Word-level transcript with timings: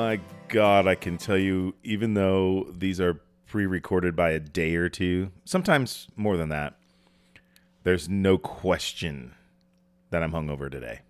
my 0.00 0.20
God, 0.48 0.86
I 0.86 0.94
can 0.94 1.18
tell 1.18 1.36
you, 1.36 1.74
even 1.84 2.14
though 2.14 2.66
these 2.76 3.00
are 3.00 3.20
pre 3.46 3.66
recorded 3.66 4.16
by 4.16 4.30
a 4.30 4.40
day 4.40 4.74
or 4.76 4.88
two, 4.88 5.30
sometimes 5.44 6.08
more 6.16 6.36
than 6.36 6.48
that, 6.48 6.76
there's 7.82 8.08
no 8.08 8.38
question 8.38 9.34
that 10.10 10.22
I'm 10.22 10.32
hungover 10.32 10.70
today. 10.70 11.00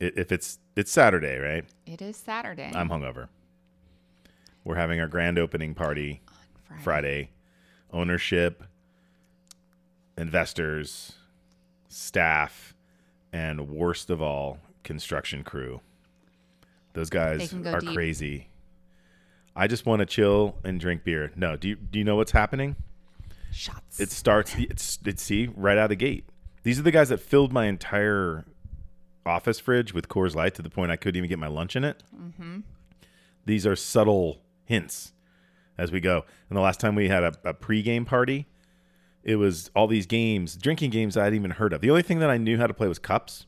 If 0.00 0.32
it's 0.32 0.58
it's 0.76 0.90
Saturday, 0.90 1.36
right? 1.36 1.64
It 1.86 2.00
is 2.00 2.16
Saturday. 2.16 2.72
I'm 2.74 2.88
hungover. 2.88 3.28
We're 4.64 4.76
having 4.76 4.98
our 5.00 5.08
grand 5.08 5.38
opening 5.38 5.74
party 5.74 6.22
Friday. 6.64 6.82
Friday. 6.82 7.30
Ownership, 7.92 8.62
investors, 10.16 11.12
staff, 11.88 12.74
and 13.30 13.68
worst 13.68 14.08
of 14.08 14.22
all, 14.22 14.58
construction 14.82 15.44
crew. 15.44 15.82
Those 16.94 17.10
guys 17.10 17.52
are 17.54 17.80
deep. 17.80 17.94
crazy. 17.94 18.48
I 19.54 19.66
just 19.66 19.86
want 19.86 20.00
to 20.00 20.06
chill 20.06 20.56
and 20.64 20.80
drink 20.80 21.04
beer. 21.04 21.32
No, 21.36 21.56
do 21.56 21.68
you 21.68 21.76
do 21.76 21.98
you 21.98 22.04
know 22.04 22.16
what's 22.16 22.32
happening? 22.32 22.76
Shots. 23.52 24.00
It 24.00 24.10
starts 24.10 24.54
it's 24.56 24.98
it's 25.04 25.22
see 25.22 25.50
right 25.54 25.76
out 25.76 25.84
of 25.84 25.90
the 25.90 25.96
gate. 25.96 26.24
These 26.62 26.78
are 26.78 26.82
the 26.82 26.90
guys 26.90 27.08
that 27.10 27.18
filled 27.20 27.52
my 27.52 27.66
entire 27.66 28.44
office 29.26 29.60
fridge 29.60 29.92
with 29.92 30.08
Coors 30.08 30.34
Light 30.34 30.54
to 30.54 30.62
the 30.62 30.70
point 30.70 30.90
I 30.90 30.96
couldn't 30.96 31.18
even 31.18 31.28
get 31.28 31.38
my 31.38 31.48
lunch 31.48 31.76
in 31.76 31.84
it. 31.84 32.02
Mm-hmm. 32.16 32.60
These 33.44 33.66
are 33.66 33.76
subtle 33.76 34.40
hints 34.64 35.12
as 35.76 35.90
we 35.92 36.00
go. 36.00 36.24
And 36.48 36.56
the 36.56 36.62
last 36.62 36.80
time 36.80 36.94
we 36.94 37.08
had 37.08 37.22
a, 37.22 37.32
a 37.44 37.54
pregame 37.54 38.06
party, 38.06 38.46
it 39.22 39.36
was 39.36 39.70
all 39.74 39.86
these 39.86 40.06
games, 40.06 40.56
drinking 40.56 40.90
games 40.90 41.16
I 41.16 41.24
hadn't 41.24 41.38
even 41.38 41.50
heard 41.52 41.72
of. 41.72 41.80
The 41.80 41.90
only 41.90 42.02
thing 42.02 42.20
that 42.20 42.30
I 42.30 42.38
knew 42.38 42.56
how 42.58 42.66
to 42.66 42.74
play 42.74 42.88
was 42.88 42.98
cups. 42.98 43.46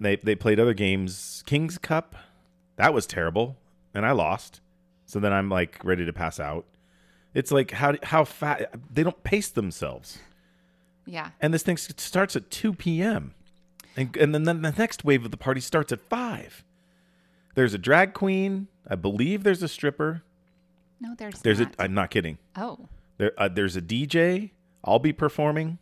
They 0.00 0.16
they 0.16 0.34
played 0.34 0.60
other 0.60 0.74
games, 0.74 1.42
King's 1.46 1.78
Cup, 1.78 2.16
that 2.76 2.92
was 2.94 3.06
terrible, 3.06 3.56
and 3.94 4.04
I 4.06 4.12
lost. 4.12 4.60
So 5.06 5.20
then 5.20 5.32
I'm 5.32 5.48
like 5.48 5.78
ready 5.84 6.04
to 6.04 6.12
pass 6.12 6.40
out. 6.40 6.64
It's 7.34 7.50
like 7.50 7.72
how 7.72 7.94
how 8.02 8.24
fat 8.24 8.70
they 8.92 9.02
don't 9.02 9.22
pace 9.24 9.48
themselves, 9.48 10.18
yeah. 11.06 11.30
and 11.40 11.52
this 11.52 11.62
thing 11.62 11.76
starts 11.76 12.36
at 12.36 12.50
two 12.50 12.72
p.m. 12.72 13.34
and 13.96 14.16
and 14.16 14.34
then, 14.34 14.44
then 14.44 14.62
the 14.62 14.72
next 14.72 15.04
wave 15.04 15.24
of 15.24 15.30
the 15.30 15.36
party 15.36 15.60
starts 15.60 15.92
at 15.92 16.00
five. 16.08 16.64
There's 17.54 17.74
a 17.74 17.78
drag 17.78 18.14
queen, 18.14 18.68
I 18.88 18.94
believe. 18.96 19.42
There's 19.42 19.62
a 19.62 19.68
stripper. 19.68 20.22
No, 21.00 21.14
there's 21.16 21.40
There's 21.40 21.60
not. 21.60 21.74
a. 21.78 21.82
I'm 21.82 21.94
not 21.94 22.10
kidding. 22.10 22.38
oh. 22.56 22.88
There, 23.16 23.32
uh, 23.38 23.48
there's 23.48 23.76
a 23.76 23.82
DJ. 23.82 24.50
I'll 24.82 24.98
be 24.98 25.12
performing, 25.12 25.78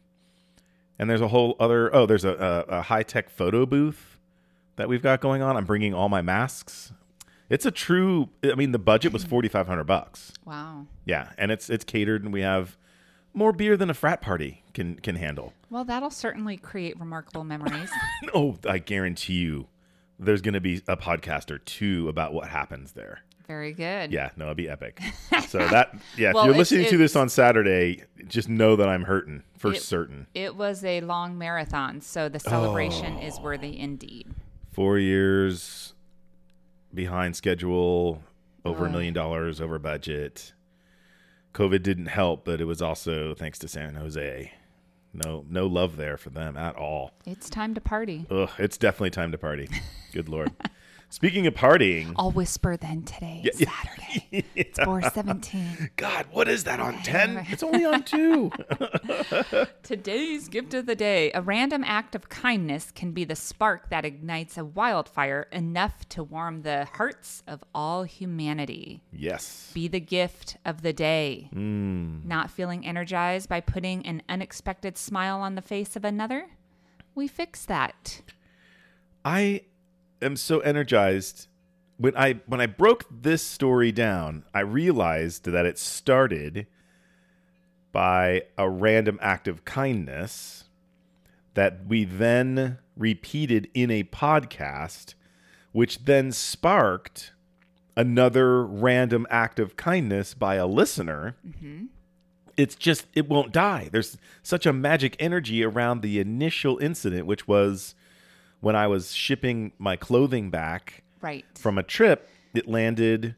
and 0.98 1.08
there's 1.08 1.20
a 1.22 1.28
whole 1.28 1.56
other. 1.58 1.94
Oh, 1.94 2.04
there's 2.06 2.24
a, 2.27 2.64
a, 2.68 2.78
a 2.78 2.82
high 2.82 3.02
tech 3.02 3.30
photo 3.30 3.64
booth 3.64 4.11
that 4.76 4.88
we've 4.88 5.02
got 5.02 5.20
going 5.20 5.42
on. 5.42 5.56
I'm 5.56 5.64
bringing 5.64 5.94
all 5.94 6.08
my 6.08 6.22
masks. 6.22 6.92
It's 7.50 7.66
a 7.66 7.70
true. 7.70 8.30
I 8.44 8.54
mean, 8.54 8.72
the 8.72 8.78
budget 8.78 9.12
was 9.12 9.24
forty 9.32 9.48
five 9.48 9.66
hundred 9.66 9.84
bucks. 9.84 10.32
Wow. 10.44 10.86
Yeah, 11.04 11.30
and 11.38 11.50
it's 11.50 11.68
it's 11.70 11.84
catered, 11.84 12.22
and 12.24 12.32
we 12.32 12.40
have 12.40 12.76
more 13.34 13.52
beer 13.52 13.76
than 13.76 13.90
a 13.90 13.94
frat 13.94 14.20
party 14.20 14.62
can 14.74 14.96
can 14.96 15.16
handle. 15.16 15.52
Well, 15.70 15.84
that'll 15.84 16.10
certainly 16.10 16.56
create 16.56 16.98
remarkable 16.98 17.44
memories. 17.44 17.90
Oh, 18.34 18.56
I 18.68 18.78
guarantee 18.78 19.34
you, 19.34 19.66
there's 20.18 20.40
going 20.42 20.54
to 20.54 20.60
be 20.60 20.80
a 20.88 20.96
podcast 20.96 21.50
or 21.50 21.58
two 21.58 22.08
about 22.08 22.32
what 22.32 22.48
happens 22.48 22.92
there. 22.92 23.20
Very 23.48 23.72
good. 23.72 24.12
Yeah, 24.12 24.30
no, 24.36 24.46
it'd 24.46 24.56
be 24.56 24.68
epic. 24.70 25.00
So 25.48 25.58
that, 25.68 25.94
yeah, 26.16 26.32
Well, 26.32 26.44
if 26.44 26.46
you're 26.46 26.56
listening 26.56 26.86
to 26.88 26.96
this 26.96 27.14
on 27.16 27.28
Saturday, 27.28 28.04
just 28.28 28.48
know 28.48 28.76
that 28.76 28.88
I'm 28.88 29.02
hurting 29.02 29.42
for 29.58 29.72
It- 29.74 29.82
certain. 29.82 30.28
It 30.34 30.56
was 30.56 30.82
a 30.84 31.00
long 31.02 31.36
marathon, 31.36 32.00
so 32.00 32.28
the 32.30 32.38
celebration 32.40 33.18
is 33.18 33.34
Oh. 33.38 33.42
worthy 33.42 33.78
indeed. 33.78 34.28
Four 34.72 34.98
years 34.98 35.94
behind 36.92 37.36
schedule, 37.36 38.22
over 38.64 38.86
a 38.86 38.90
million 38.90 39.12
dollars 39.14 39.60
over 39.60 39.78
budget. 39.78 40.54
COVID 41.54 41.83
didn't 41.83 42.06
help, 42.06 42.44
but 42.44 42.60
it 42.60 42.64
was 42.64 42.80
also 42.80 43.34
thanks 43.34 43.58
to 43.58 43.68
San 43.68 43.94
Jose. 43.96 44.52
No, 45.12 45.44
no 45.48 45.66
love 45.66 45.96
there 45.96 46.16
for 46.16 46.30
them 46.30 46.56
at 46.56 46.74
all. 46.77 47.11
It's 47.27 47.50
time 47.50 47.74
to 47.74 47.80
party. 47.80 48.24
Ugh, 48.30 48.48
it's 48.58 48.78
definitely 48.78 49.11
time 49.11 49.30
to 49.32 49.38
party. 49.38 49.68
Good 50.12 50.28
lord. 50.30 50.52
Speaking 51.12 51.46
of 51.46 51.52
partying, 51.52 52.14
I'll 52.17 52.30
whisper 52.30 52.74
then 52.78 53.02
today, 53.02 53.42
Yeah, 53.45 53.50
yeah. 53.58 53.70
Saturday. 53.83 54.46
It's 54.55 54.78
417. 54.78 55.90
God, 55.96 56.24
what 56.30 56.48
is 56.48 56.64
that 56.64 56.80
on 56.80 57.02
ten? 57.02 57.45
It's 57.50 57.62
only 57.62 57.84
on 57.84 58.02
two. 58.02 58.50
Today's 59.83 60.48
gift 60.48 60.73
of 60.73 60.86
the 60.86 60.95
day. 60.95 61.30
A 61.34 61.42
random 61.42 61.84
act 61.84 62.14
of 62.14 62.30
kindness 62.30 62.90
can 62.90 63.12
be 63.12 63.24
the 63.24 63.36
spark 63.36 63.90
that 63.90 64.06
ignites 64.06 64.56
a 64.56 64.64
wildfire 64.64 65.48
enough 65.52 66.08
to 66.08 66.24
warm 66.24 66.62
the 66.62 66.86
hearts 66.95 67.42
of 67.46 67.62
all 67.74 68.05
humanity. 68.05 69.02
yes. 69.12 69.70
Be 69.74 69.89
the 69.89 70.00
gift 70.00 70.56
of 70.64 70.80
the 70.80 70.94
day. 70.94 71.50
Mm. 71.55 72.24
Not 72.24 72.50
feeling 72.50 72.86
energized 72.86 73.50
by 73.50 73.61
putting 73.61 74.06
an 74.06 74.23
unexpected 74.30 74.96
smile 74.96 75.40
on 75.42 75.56
the 75.56 75.62
face 75.62 75.94
of 75.94 76.06
another? 76.06 76.46
We 77.14 77.29
fix 77.29 77.67
that. 77.67 78.23
I 79.27 79.62
am 80.22 80.36
so 80.36 80.60
energized. 80.60 81.48
When 81.98 82.16
I 82.16 82.40
when 82.46 82.60
I 82.60 82.66
broke 82.66 83.05
this 83.10 83.42
story 83.42 83.92
down, 83.92 84.44
I 84.55 84.60
realized 84.60 85.44
that 85.44 85.66
it 85.66 85.78
started 85.78 86.66
by 87.92 88.42
a 88.56 88.68
random 88.68 89.18
act 89.20 89.46
of 89.46 89.64
kindness 89.64 90.64
that 91.55 91.86
we 91.86 92.05
then 92.05 92.78
repeated 92.96 93.68
in 93.74 93.90
a 93.90 94.05
podcast 94.05 95.14
which 95.72 96.05
then 96.05 96.32
sparked 96.32 97.32
another 97.96 98.64
random 98.64 99.27
act 99.30 99.58
of 99.58 99.77
kindness 99.77 100.34
by 100.34 100.56
a 100.56 100.66
listener. 100.66 101.36
Mm-hmm. 101.46 101.86
It's 102.56 102.74
just 102.74 103.06
it 103.14 103.28
won't 103.28 103.52
die. 103.52 103.88
There's 103.90 104.18
such 104.42 104.66
a 104.66 104.72
magic 104.72 105.16
energy 105.18 105.64
around 105.64 106.02
the 106.02 106.20
initial 106.20 106.78
incident 106.78 107.27
which 107.27 107.48
was 107.48 107.94
when 108.62 108.74
i 108.74 108.86
was 108.86 109.12
shipping 109.14 109.73
my 109.78 109.95
clothing 109.96 110.48
back 110.50 111.02
Right. 111.20 111.45
from 111.56 111.77
a 111.77 111.83
trip 111.83 112.28
it 112.55 112.67
landed 112.67 113.34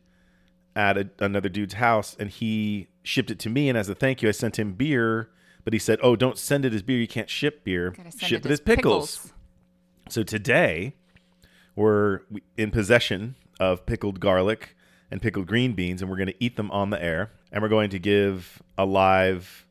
at 0.77 0.97
a, 0.97 1.11
another 1.19 1.49
dude's 1.49 1.75
house 1.75 2.17
and 2.19 2.31
he 2.31 2.87
shipped 3.03 3.31
it 3.31 3.39
to 3.41 3.51
me 3.51 3.69
and 3.69 3.77
as 3.77 3.89
a 3.89 3.95
thank 3.97 4.23
you 4.23 4.29
i 4.29 4.33
sent 4.33 4.59
him 4.59 4.73
beer 4.75 5.29
but 5.65 5.73
he 5.73 5.79
said 5.79 5.99
oh 6.03 6.15
don't 6.17 6.39
send 6.39 6.65
it 6.65 6.73
as 6.73 6.83
beer 6.83 6.99
you 6.99 7.09
can't 7.09 7.29
ship 7.29 7.65
beer 7.65 7.93
ship 8.19 8.45
it 8.45 8.47
it 8.47 8.53
as 8.53 8.61
pickles. 8.61 9.17
pickles. 9.17 9.31
So 10.11 10.23
today, 10.23 10.95
we're 11.75 12.21
in 12.59 12.71
possession 12.71 13.37
of 13.59 13.87
pickled 13.87 14.21
garlic 14.21 14.77
and 15.11 15.23
pickled 15.23 15.47
green 15.47 15.73
beans, 15.73 16.03
and 16.03 16.11
we're 16.11 16.19
going 16.19 16.27
to 16.29 16.35
eat 16.45 16.57
them 16.57 16.71
on 16.71 16.91
the 16.91 17.03
air. 17.03 17.31
And 17.51 17.63
we're 17.63 17.71
going 17.71 17.89
to 17.89 17.99
give 17.99 18.63
a 18.77 18.85
live 18.85 19.67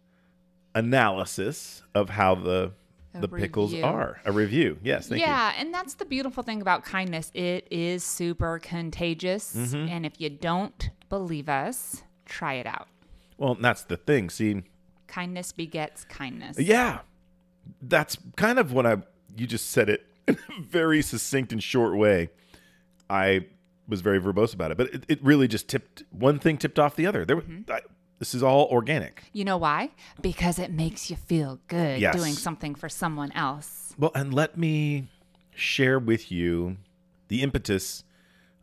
analysis 0.73 1.83
of 1.93 2.09
how 2.09 2.33
the 2.35 2.71
A 3.15 3.19
the 3.21 3.27
pickles 3.27 3.73
are. 3.75 4.19
A 4.25 4.31
review. 4.31 4.77
Yes, 4.83 5.07
thank 5.07 5.21
you. 5.21 5.27
yeah, 5.27 5.53
and 5.57 5.73
that's 5.73 5.95
the 5.95 6.05
beautiful 6.05 6.41
thing 6.43 6.61
about 6.61 6.83
kindness. 6.83 7.31
It 7.33 7.67
is 7.71 8.03
super 8.03 8.59
contagious. 8.59 9.55
Mm-hmm. 9.55 9.87
And 9.89 10.05
if 10.05 10.19
you 10.19 10.29
don't 10.29 10.89
believe 11.09 11.47
us, 11.49 12.03
try 12.25 12.53
it 12.55 12.65
out. 12.65 12.87
Well, 13.37 13.55
that's 13.55 13.83
the 13.83 13.97
thing. 13.97 14.29
See, 14.29 14.63
Kindness 15.07 15.51
begets 15.51 16.05
kindness. 16.05 16.57
yeah, 16.59 16.99
that's 17.81 18.17
kind 18.35 18.57
of 18.59 18.71
what 18.73 18.85
I. 18.85 18.97
You 19.35 19.45
just 19.47 19.69
said 19.71 19.89
it 19.89 20.05
in 20.27 20.35
a 20.35 20.61
very 20.61 21.01
succinct 21.01 21.51
and 21.51 21.61
short 21.61 21.95
way. 21.97 22.29
I 23.09 23.47
was 23.87 24.01
very 24.01 24.19
verbose 24.19 24.53
about 24.53 24.71
it, 24.71 24.77
but 24.77 24.93
it, 24.93 25.03
it 25.07 25.23
really 25.23 25.47
just 25.47 25.67
tipped 25.67 26.03
one 26.11 26.39
thing 26.39 26.57
tipped 26.57 26.79
off 26.79 26.95
the 26.95 27.05
other. 27.05 27.25
There, 27.25 27.35
Mm-hmm. 27.37 27.71
I, 27.71 27.81
this 28.23 28.33
is 28.33 28.41
all 28.41 28.67
organic. 28.71 29.21
You 29.33 29.43
know 29.43 29.57
why? 29.57 29.89
Because 30.21 30.57
it 30.57 30.71
makes 30.71 31.09
you 31.09 31.17
feel 31.17 31.59
good 31.67 31.99
Yes. 31.99 32.15
doing 32.15 32.31
something 32.31 32.73
for 32.73 32.87
someone 32.87 33.33
else. 33.33 33.93
Well, 33.97 34.11
and 34.15 34.33
let 34.33 34.57
me 34.57 35.09
share 35.53 35.99
with 35.99 36.31
you 36.31 36.77
the 37.27 37.41
impetus 37.41 38.05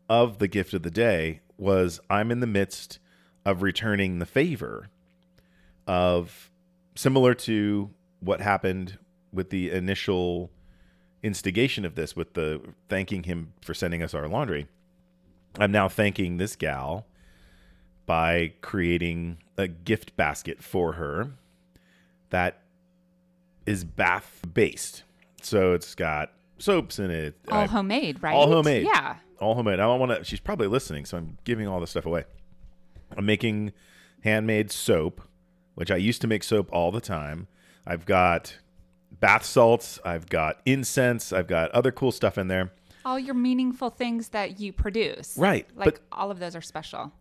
of 0.09 0.39
the 0.39 0.49
gift 0.49 0.73
of 0.73 0.83
the 0.83 0.91
day 0.91 1.41
was 1.59 2.01
I'm 2.09 2.31
in 2.31 2.41
the 2.41 2.47
midst 2.47 3.01
of 3.45 3.61
returning 3.61 4.19
the 4.19 4.25
favor 4.25 4.89
of 5.87 6.51
similar 6.95 7.35
to 7.35 7.91
what 8.21 8.41
happened 8.41 8.97
with 9.31 9.51
the 9.51 9.71
initial 9.71 10.51
instigation 11.23 11.85
of 11.85 11.97
this 11.97 12.17
with 12.17 12.33
the 12.33 12.63
thanking 12.89 13.25
him 13.25 13.53
for 13.61 13.75
sending 13.75 14.03
us 14.03 14.15
our 14.15 14.27
laundry. 14.27 14.69
I'm 15.59 15.71
now 15.71 15.87
thanking 15.91 16.39
this 16.39 16.57
gal 16.57 17.05
by 18.07 18.55
creating 18.61 19.39
a 19.61 19.69
gift 19.69 20.17
basket 20.17 20.63
for 20.63 20.95
her 20.95 21.31
that 22.31 22.63
is 23.67 23.85
bath 23.85 24.41
based. 24.53 25.03
So 25.43 25.73
it's 25.75 25.95
got 25.95 26.33
soaps 26.59 26.99
in 26.99 27.11
it. 27.11 27.37
All 27.51 27.61
I- 27.61 27.67
homemade, 27.67 28.23
right? 28.23 28.35
all 28.35 28.47
homemade. 28.49 28.87
Yeah. 28.87 29.17
all 29.41 29.55
homemade. 29.55 29.81
I 29.81 29.85
don't 29.85 30.01
want 30.01 30.13
to. 30.13 30.25
She's 30.25 30.41
probably 30.41 30.67
listening, 30.67 31.05
so 31.05 31.17
I'm 31.17 31.39
giving 31.45 31.67
all 31.67 31.81
this 31.81 31.91
stuff 31.91 32.07
away. 32.07 32.25
I'm 33.17 33.25
making 33.27 33.73
handmade 34.23 34.71
soap, 34.71 35.23
which 35.75 35.91
I 35.91 35.97
used 35.97 36.21
to 36.23 36.27
make 36.27 36.43
soap 36.45 36.69
all 36.73 36.91
the 36.93 37.01
time. 37.01 37.47
I've 37.87 38.05
got 38.07 38.59
bath 39.19 39.45
salts. 39.45 39.99
I've 40.05 40.29
got 40.29 40.61
incense. 40.67 41.33
I've 41.33 41.47
got 41.47 41.71
other 41.73 41.91
cool 41.91 42.13
stuff 42.13 42.37
in 42.39 42.49
there. 42.49 42.73
All 43.05 43.19
your 43.19 43.35
meaningful 43.35 43.89
things 43.89 44.29
that 44.29 44.61
you 44.61 44.73
produce. 44.75 45.37
Right, 45.39 45.67
Like 45.75 45.85
but- 45.87 46.01
all 46.13 46.31
of 46.31 46.39
those 46.39 46.55
are 46.55 46.61
special. 46.61 47.13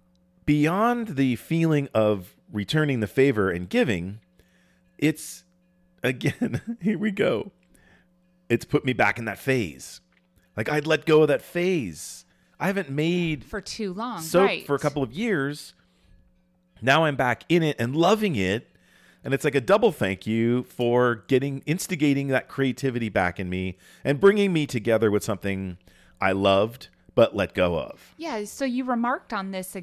Beyond 0.50 1.10
the 1.10 1.36
feeling 1.36 1.88
of 1.94 2.36
returning 2.52 3.02
the 3.02 3.08
favor 3.08 3.52
and 3.52 3.70
giving, 3.70 4.20
it's 4.98 5.44
again, 6.02 6.78
here 6.82 6.98
we 6.98 7.12
go. 7.12 7.52
It's 8.50 8.66
put 8.66 8.84
me 8.84 8.94
back 8.94 9.20
in 9.20 9.26
that 9.26 9.38
phase. 9.38 10.02
Like 10.58 10.68
I'd 10.68 10.88
let 10.88 11.06
go 11.06 11.22
of 11.22 11.28
that 11.28 11.44
phase. 11.44 12.26
I 12.60 12.66
haven't 12.66 12.90
made 12.90 13.44
For 13.44 13.62
too 13.62 13.94
long. 13.94 14.24
soap 14.24 14.48
right. 14.48 14.66
for 14.66 14.74
a 14.74 14.80
couple 14.80 15.04
of 15.04 15.14
years. 15.14 15.76
Now 16.82 17.06
I'm 17.06 17.16
back 17.16 17.44
in 17.48 17.62
it 17.62 17.76
and 17.78 17.96
loving 17.96 18.36
it. 18.36 18.70
And 19.24 19.36
it's 19.36 19.44
like 19.44 19.54
a 19.54 19.62
double 19.62 19.92
thank 19.92 20.26
you 20.26 20.64
for 20.64 21.26
getting 21.28 21.62
instigating 21.68 22.30
that 22.30 22.48
creativity 22.48 23.10
back 23.10 23.40
in 23.40 23.52
me 23.52 23.78
and 24.04 24.20
bringing 24.20 24.52
me 24.52 24.66
together 24.66 25.12
with 25.12 25.24
something 25.24 25.78
I 26.20 26.32
loved 26.32 26.88
but 27.14 27.36
let 27.36 27.54
go 27.54 27.78
of. 27.78 28.16
Yeah, 28.18 28.46
so 28.46 28.66
you 28.66 28.86
remarked 28.86 29.34
on 29.34 29.52
this 29.52 29.76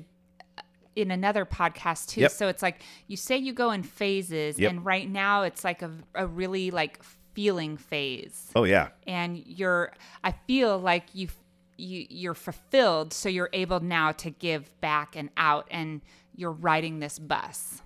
in 0.96 1.10
another 1.10 1.44
podcast 1.44 2.08
too. 2.08 2.22
Yep. 2.22 2.30
So 2.32 2.48
it's 2.48 2.62
like 2.62 2.82
you 3.06 3.16
say 3.16 3.36
you 3.36 3.52
go 3.52 3.70
in 3.70 3.82
phases, 3.82 4.58
Yep. 4.58 4.70
and 4.70 4.84
right 4.84 5.08
now 5.08 5.42
it's 5.42 5.62
like 5.62 5.82
a, 5.82 5.90
a 6.14 6.26
really 6.26 6.70
like 6.70 7.00
feeling 7.34 7.76
phase, 7.76 8.50
Oh 8.56 8.64
yeah. 8.64 8.88
and 9.06 9.36
you're. 9.46 9.92
I 10.24 10.32
feel 10.46 10.78
like 10.78 11.04
you 11.12 11.28
you 11.76 12.06
you're 12.08 12.34
fulfilled, 12.34 13.12
so 13.12 13.28
you're 13.28 13.50
able 13.52 13.80
now 13.80 14.12
to 14.12 14.30
give 14.30 14.70
back 14.80 15.14
and 15.14 15.28
out, 15.36 15.68
and 15.70 16.00
you're 16.34 16.52
riding 16.52 16.98
this 17.00 17.18
bus. 17.18 17.82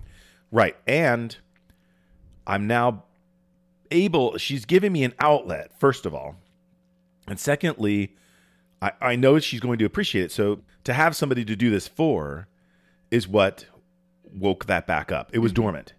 Right. 0.51 0.75
And 0.87 1.35
I'm 2.47 2.67
now 2.67 3.03
able, 3.91 4.37
she's 4.37 4.65
giving 4.65 4.91
me 4.91 5.03
an 5.03 5.13
outlet, 5.19 5.71
first 5.79 6.05
of 6.05 6.13
all. 6.13 6.35
And 7.27 7.39
secondly, 7.39 8.15
I, 8.81 8.91
I 8.99 9.15
know 9.15 9.39
she's 9.39 9.59
going 9.61 9.79
to 9.79 9.85
appreciate 9.85 10.25
it. 10.25 10.31
So 10.33 10.59
to 10.83 10.93
have 10.93 11.15
somebody 11.15 11.45
to 11.45 11.55
do 11.55 11.69
this 11.69 11.87
for 11.87 12.47
is 13.11 13.27
what 13.27 13.65
woke 14.33 14.65
that 14.65 14.87
back 14.87 15.11
up. 15.11 15.29
It 15.33 15.39
was 15.39 15.51
mm-hmm. 15.51 15.63
dormant. 15.63 15.93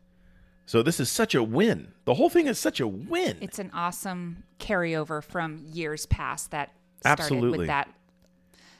So 0.66 0.82
this 0.82 0.98
is 0.98 1.10
such 1.10 1.34
a 1.34 1.42
win. 1.42 1.92
The 2.06 2.14
whole 2.14 2.30
thing 2.30 2.46
is 2.46 2.58
such 2.58 2.80
a 2.80 2.88
win. 2.88 3.36
It's 3.40 3.58
an 3.58 3.70
awesome 3.74 4.44
carryover 4.58 5.22
from 5.22 5.58
years 5.70 6.06
past 6.06 6.50
that 6.52 6.72
started 7.00 7.22
Absolutely. 7.22 7.58
with 7.58 7.66
that 7.68 7.88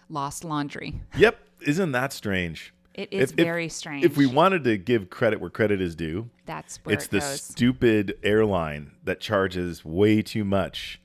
lost 0.08 0.44
laundry. 0.44 1.02
yep. 1.16 1.38
Isn't 1.60 1.92
that 1.92 2.12
strange? 2.12 2.74
It 2.94 3.12
is 3.12 3.30
If- 3.32 3.38
if- 3.38 3.44
very 3.44 3.68
strange. 3.68 4.04
If 4.04 4.16
we 4.16 4.26
wanted 4.26 4.64
to 4.64 4.76
give 4.76 5.10
credit 5.10 5.40
where 5.40 5.50
credit 5.50 5.80
is 5.80 5.94
due, 5.94 6.30
that's 6.44 6.78
where 6.84 6.94
it's 6.94 7.06
it 7.06 7.10
the 7.10 7.20
goes. 7.20 7.42
stupid 7.42 8.18
airline 8.22 8.92
that 9.04 9.20
charges 9.20 9.84
way 9.84 10.22
too 10.22 10.44
much 10.44 11.00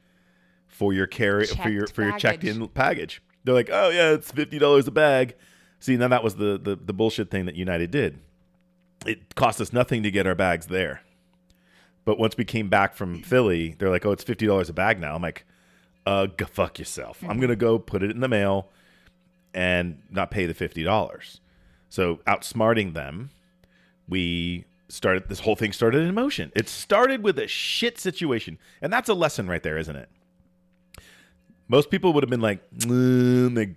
for 0.67 0.93
your 0.93 1.07
carry 1.07 1.45
for 1.45 1.69
your 1.69 1.87
for 1.87 2.01
your 2.01 2.11
baggage. 2.11 2.21
checked 2.21 2.43
in 2.43 2.67
package. 2.69 3.21
They're 3.43 3.53
like, 3.53 3.69
oh 3.71 3.89
yeah, 3.89 4.11
it's 4.11 4.31
fifty 4.31 4.59
dollars 4.59 4.87
a 4.87 4.91
bag. 4.91 5.35
See, 5.79 5.95
now 5.97 6.07
that 6.07 6.23
was 6.23 6.35
the, 6.35 6.57
the 6.57 6.75
the 6.75 6.93
bullshit 6.93 7.29
thing 7.29 7.45
that 7.45 7.55
United 7.55 7.91
did. 7.91 8.19
It 9.05 9.35
cost 9.35 9.61
us 9.61 9.71
nothing 9.71 10.03
to 10.03 10.11
get 10.11 10.25
our 10.25 10.35
bags 10.35 10.67
there, 10.67 11.01
but 12.03 12.17
once 12.17 12.35
we 12.35 12.45
came 12.45 12.67
back 12.67 12.95
from 12.95 13.21
Philly, 13.21 13.75
they're 13.77 13.89
like, 13.91 14.05
oh, 14.05 14.11
it's 14.11 14.23
fifty 14.23 14.47
dollars 14.47 14.69
a 14.69 14.73
bag 14.73 14.99
now. 14.99 15.15
I'm 15.15 15.21
like, 15.21 15.45
uh, 16.05 16.25
go 16.25 16.45
fuck 16.45 16.79
yourself. 16.79 17.23
I'm 17.27 17.39
gonna 17.39 17.55
go 17.55 17.77
put 17.77 18.01
it 18.01 18.09
in 18.11 18.21
the 18.21 18.27
mail 18.27 18.69
and 19.53 20.01
not 20.09 20.31
pay 20.31 20.45
the 20.45 20.53
fifty 20.53 20.83
dollars. 20.83 21.41
So 21.89 22.17
outsmarting 22.27 22.93
them, 22.93 23.29
we 24.09 24.65
started 24.89 25.29
this 25.29 25.41
whole 25.41 25.55
thing 25.55 25.73
started 25.73 26.01
in 26.01 26.13
motion. 26.15 26.51
It 26.55 26.67
started 26.69 27.23
with 27.23 27.37
a 27.37 27.47
shit 27.47 27.99
situation, 27.99 28.57
and 28.81 28.91
that's 28.91 29.09
a 29.09 29.13
lesson 29.13 29.47
right 29.47 29.61
there, 29.61 29.77
isn't 29.77 29.95
it? 29.95 30.09
Most 31.67 31.91
people 31.91 32.13
would 32.13 32.23
have 32.23 32.29
been 32.29 32.41
like, 32.41 32.67
"Mm," 32.71 33.55
they 33.55 33.75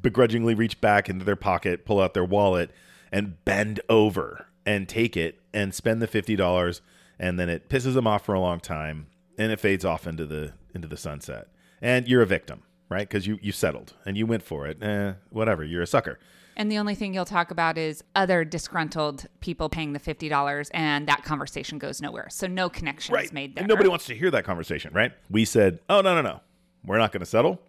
begrudgingly 0.00 0.54
reach 0.54 0.80
back 0.80 1.08
into 1.08 1.24
their 1.24 1.36
pocket, 1.36 1.84
pull 1.84 2.00
out 2.00 2.14
their 2.14 2.24
wallet, 2.24 2.70
and 3.10 3.44
bend 3.44 3.80
over 3.88 4.46
and 4.64 4.88
take 4.88 5.16
it 5.16 5.40
and 5.52 5.74
spend 5.74 6.00
the 6.00 6.06
fifty 6.06 6.36
dollars, 6.36 6.80
and 7.18 7.38
then 7.38 7.48
it 7.48 7.68
pisses 7.68 7.94
them 7.94 8.06
off 8.06 8.24
for 8.24 8.34
a 8.34 8.40
long 8.40 8.60
time, 8.60 9.06
and 9.38 9.52
it 9.52 9.60
fades 9.60 9.84
off 9.84 10.06
into 10.06 10.26
the 10.26 10.52
into 10.74 10.88
the 10.88 10.96
sunset, 10.96 11.48
and 11.80 12.08
you're 12.08 12.22
a 12.22 12.26
victim, 12.26 12.62
right? 12.88 13.08
Because 13.08 13.26
you 13.26 13.38
you 13.42 13.52
settled 13.52 13.94
and 14.06 14.16
you 14.16 14.26
went 14.26 14.42
for 14.42 14.66
it. 14.66 14.82
Eh, 14.82 15.14
whatever, 15.30 15.64
you're 15.64 15.82
a 15.82 15.86
sucker. 15.86 16.18
And 16.54 16.70
the 16.70 16.76
only 16.76 16.94
thing 16.94 17.14
you'll 17.14 17.24
talk 17.24 17.50
about 17.50 17.78
is 17.78 18.04
other 18.14 18.44
disgruntled 18.44 19.26
people 19.40 19.68
paying 19.68 19.94
the 19.94 19.98
fifty 19.98 20.28
dollars, 20.28 20.70
and 20.74 21.06
that 21.08 21.24
conversation 21.24 21.78
goes 21.78 22.00
nowhere. 22.00 22.28
So 22.30 22.46
no 22.46 22.68
connection 22.68 23.16
is 23.16 23.32
made 23.32 23.54
there. 23.54 23.62
And 23.62 23.68
nobody 23.68 23.88
wants 23.88 24.06
to 24.06 24.14
hear 24.14 24.30
that 24.30 24.44
conversation, 24.44 24.92
right? 24.92 25.12
We 25.30 25.44
said, 25.44 25.80
"Oh 25.88 26.00
no, 26.02 26.14
no, 26.14 26.22
no, 26.22 26.40
we're 26.84 26.98
not 26.98 27.12
going 27.12 27.20
to 27.20 27.26
settle." 27.26 27.60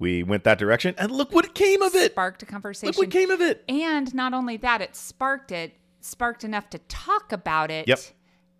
We 0.00 0.22
went 0.24 0.42
that 0.44 0.58
direction, 0.58 0.94
and 0.98 1.12
look 1.12 1.30
what 1.32 1.54
came 1.54 1.82
of 1.82 1.94
it. 1.94 2.12
sparked 2.12 2.42
a 2.42 2.46
conversation 2.46 2.88
Look 2.88 2.96
what 2.96 3.10
came 3.10 3.30
of 3.30 3.40
it. 3.40 3.62
and 3.68 4.12
not 4.14 4.32
only 4.34 4.56
that, 4.56 4.80
it 4.80 4.96
sparked 4.96 5.52
it, 5.52 5.74
sparked 6.00 6.42
enough 6.42 6.68
to 6.70 6.78
talk 6.88 7.30
about 7.32 7.70
it. 7.70 7.86
Yep. 7.86 8.00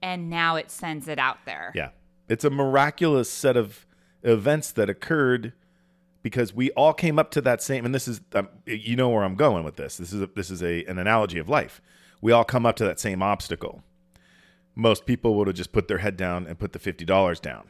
And 0.02 0.30
now 0.30 0.56
it 0.56 0.70
sends 0.70 1.08
it 1.08 1.18
out 1.18 1.38
there. 1.46 1.72
Yeah, 1.74 1.88
it's 2.28 2.44
a 2.44 2.50
miraculous 2.50 3.30
set 3.30 3.56
of 3.56 3.86
events 4.22 4.70
that 4.72 4.90
occurred 4.90 5.54
because 6.22 6.54
we 6.54 6.70
all 6.72 6.92
came 6.92 7.18
up 7.18 7.30
to 7.30 7.40
that 7.40 7.62
same. 7.62 7.86
And 7.86 7.94
this 7.94 8.06
is, 8.06 8.20
um, 8.34 8.50
you 8.66 8.94
know, 8.94 9.08
where 9.08 9.24
I'm 9.24 9.34
going 9.34 9.64
with 9.64 9.76
this. 9.76 9.96
This 9.96 10.12
is 10.12 10.20
a, 10.20 10.26
this 10.36 10.50
is 10.50 10.62
a 10.62 10.84
an 10.84 10.98
analogy 10.98 11.38
of 11.38 11.48
life. 11.48 11.80
We 12.20 12.32
all 12.32 12.44
come 12.44 12.66
up 12.66 12.76
to 12.76 12.84
that 12.84 13.00
same 13.00 13.22
obstacle. 13.22 13.82
Most 14.74 15.06
people 15.06 15.34
would 15.36 15.46
have 15.46 15.56
just 15.56 15.72
put 15.72 15.88
their 15.88 15.98
head 15.98 16.18
down 16.18 16.46
and 16.46 16.58
put 16.58 16.74
the 16.74 16.78
fifty 16.78 17.06
dollars 17.06 17.40
down. 17.40 17.68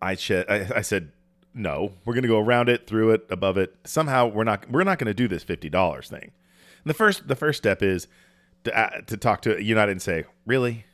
I, 0.00 0.14
sh- 0.14 0.30
I, 0.30 0.68
I 0.76 0.80
said, 0.80 1.10
no, 1.54 1.92
we're 2.04 2.14
going 2.14 2.22
to 2.22 2.28
go 2.28 2.38
around 2.38 2.68
it, 2.68 2.86
through 2.86 3.10
it, 3.10 3.26
above 3.30 3.56
it. 3.56 3.74
Somehow 3.84 4.26
we're 4.26 4.44
not 4.44 4.70
we're 4.70 4.84
not 4.84 4.98
going 4.98 5.06
to 5.06 5.14
do 5.14 5.28
this 5.28 5.42
fifty 5.42 5.68
dollars 5.68 6.08
thing. 6.08 6.30
And 6.84 6.90
the 6.90 6.94
first 6.94 7.28
the 7.28 7.36
first 7.36 7.58
step 7.58 7.82
is 7.82 8.06
to 8.64 8.78
uh, 8.78 9.00
to 9.02 9.16
talk 9.16 9.42
to 9.42 9.62
United 9.62 9.92
and 9.92 10.02
say, 10.02 10.24
really, 10.46 10.84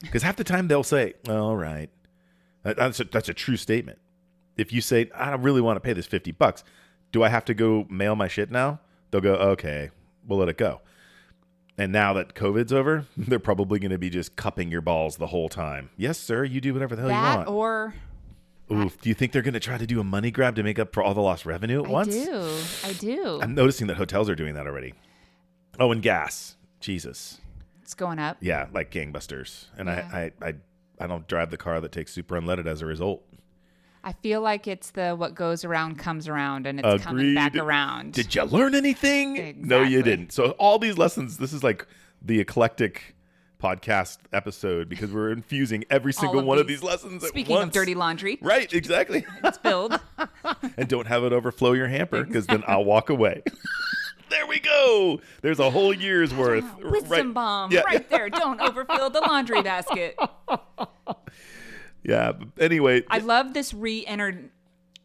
because 0.00 0.22
half 0.22 0.36
the 0.36 0.44
time 0.44 0.68
they'll 0.68 0.82
say, 0.82 1.14
all 1.28 1.56
right, 1.56 1.90
that's 2.62 3.00
a, 3.00 3.04
that's 3.04 3.28
a 3.28 3.34
true 3.34 3.56
statement. 3.56 3.98
If 4.56 4.72
you 4.72 4.80
say, 4.80 5.10
I 5.14 5.30
don't 5.30 5.42
really 5.42 5.60
want 5.60 5.76
to 5.76 5.80
pay 5.80 5.92
this 5.92 6.06
fifty 6.06 6.32
bucks, 6.32 6.64
do 7.12 7.22
I 7.22 7.28
have 7.28 7.44
to 7.46 7.54
go 7.54 7.86
mail 7.90 8.16
my 8.16 8.28
shit 8.28 8.50
now? 8.50 8.80
They'll 9.10 9.20
go, 9.20 9.34
okay, 9.34 9.90
we'll 10.26 10.38
let 10.38 10.48
it 10.48 10.58
go. 10.58 10.80
And 11.78 11.92
now 11.92 12.14
that 12.14 12.34
COVID's 12.34 12.72
over, 12.72 13.04
they're 13.16 13.38
probably 13.38 13.78
going 13.78 13.90
to 13.90 13.98
be 13.98 14.08
just 14.10 14.34
cupping 14.34 14.70
your 14.70 14.80
balls 14.80 15.16
the 15.16 15.26
whole 15.26 15.48
time. 15.48 15.90
Yes, 15.96 16.18
sir, 16.18 16.44
you 16.44 16.60
do 16.60 16.72
whatever 16.72 16.96
the 16.96 17.02
hell 17.02 17.10
you 17.10 17.36
want. 17.36 17.48
or 17.48 17.94
Oof. 18.70 19.00
Do 19.00 19.08
you 19.08 19.14
think 19.14 19.32
they're 19.32 19.42
going 19.42 19.54
to 19.54 19.60
try 19.60 19.78
to 19.78 19.86
do 19.86 20.00
a 20.00 20.04
money 20.04 20.30
grab 20.30 20.56
to 20.56 20.62
make 20.62 20.78
up 20.78 20.92
for 20.92 21.02
all 21.02 21.14
the 21.14 21.20
lost 21.20 21.46
revenue 21.46 21.82
at 21.84 21.88
I 21.88 21.92
once? 21.92 22.16
I 22.16 22.24
do. 22.24 22.58
I 22.84 22.92
do. 22.94 23.40
I'm 23.40 23.54
noticing 23.54 23.86
that 23.86 23.96
hotels 23.96 24.28
are 24.28 24.34
doing 24.34 24.54
that 24.54 24.66
already. 24.66 24.94
Oh, 25.78 25.92
and 25.92 26.02
gas. 26.02 26.56
Jesus. 26.80 27.40
it's 27.82 27.94
going 27.94 28.18
up. 28.18 28.36
Yeah, 28.40 28.66
like 28.72 28.90
gangbusters. 28.90 29.66
And 29.76 29.88
Yeah. 29.88 30.08
I, 30.12 30.18
I, 30.18 30.32
I, 30.48 30.54
I 31.00 31.06
don't 31.06 31.26
drive 31.26 31.50
the 31.50 31.56
car 31.56 31.80
that 31.80 31.92
takes 31.92 32.12
super 32.12 32.40
unleaded 32.40 32.66
as 32.66 32.82
a 32.82 32.86
result. 32.86 33.22
I 34.04 34.12
feel 34.12 34.40
like 34.40 34.68
it's 34.68 34.90
the 34.90 35.16
what 35.16 35.34
goes 35.34 35.64
around 35.64 35.98
comes 35.98 36.28
around 36.28 36.66
and 36.68 36.78
it's 36.78 37.02
coming 37.02 37.34
back 37.34 37.56
around. 37.56 38.12
Did 38.12 38.32
you 38.36 38.44
learn 38.44 38.76
anything? 38.76 39.66
No, 39.66 39.82
you 39.82 40.00
didn't. 40.04 40.30
So 40.32 40.50
all 40.52 40.78
these 40.78 40.96
lessons, 40.96 41.38
this 41.38 41.52
is 41.52 41.64
like 41.64 41.84
the 42.22 42.38
eclectic 42.38 43.15
podcast 43.62 44.18
episode 44.32 44.88
because 44.88 45.12
we're 45.12 45.30
infusing 45.30 45.84
every 45.90 46.12
single 46.12 46.40
of 46.40 46.46
one 46.46 46.58
of 46.58 46.66
these. 46.66 46.82
lessons 46.82 47.22
at 47.24 47.30
Speaking 47.30 47.56
of 47.56 47.70
dirty 47.72 47.94
laundry, 47.94 48.38
Right, 48.42 48.72
exactly. 48.72 49.24
spilled. 49.52 49.98
and 50.76 50.88
don't 50.88 51.06
have 51.06 51.24
it 51.24 51.32
overflow 51.32 51.72
your 51.72 51.88
hamper 51.88 52.24
because 52.24 52.46
then 52.46 52.62
I'll 52.66 52.84
walk 52.84 53.08
away. 53.10 53.42
there 54.30 54.46
we 54.46 54.60
go. 54.60 55.20
There's 55.42 55.58
a 55.58 55.70
whole 55.70 55.94
year's 55.94 56.34
worth. 56.34 56.64
Wisdom 56.82 57.10
right. 57.10 57.34
bomb 57.34 57.72
Yeah, 57.72 57.80
right 57.82 58.08
there. 58.10 58.28
Don't 58.28 58.60
overfill 58.60 59.08
the 59.10 59.20
laundry 59.20 59.62
basket. 59.72 60.16
Yeah. 62.04 62.32
but 62.32 62.48
Anyway, 62.62 63.04
I 63.08 63.18
love 63.18 63.54
this 63.54 63.72
re 63.72 64.04